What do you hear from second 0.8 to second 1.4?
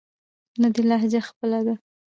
لهجه